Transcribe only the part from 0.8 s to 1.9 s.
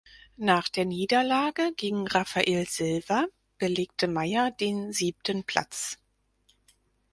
Niederlage